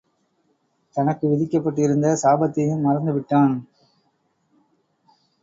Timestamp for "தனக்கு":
0.95-1.25